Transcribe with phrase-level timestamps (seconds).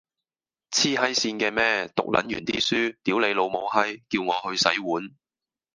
[0.71, 5.15] 癡閪線嘅咩，讀撚完啲書，屌你老母閪，叫我去洗碗